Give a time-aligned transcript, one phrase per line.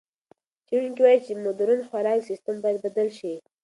[0.67, 3.33] څېړونکي وايي چې مُدرن خوراکي سیستم باید بدل شي.